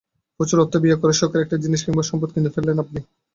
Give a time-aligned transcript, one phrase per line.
[0.39, 2.99] প্রচুর অর্থ ব্যয় করে শখের একটি জিনিস কিংবা সম্পদ কিনে ফেললেন আপনি।